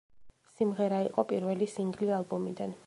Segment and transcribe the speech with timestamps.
[0.53, 2.77] სიმღერა იყო პირველი სინგლი ალბომიდან.